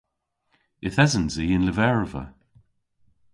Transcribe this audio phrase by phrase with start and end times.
[0.85, 2.23] Yth esens i y'n lyverva.